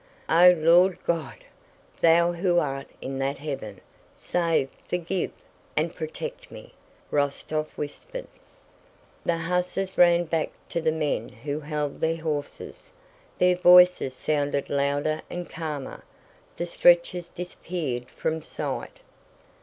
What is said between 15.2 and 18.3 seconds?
and calmer, the stretchers disappeared